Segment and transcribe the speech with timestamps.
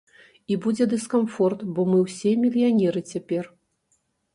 [0.53, 3.57] І будзе дыскамфорт, бо мы ўсе мільянеры цяпер.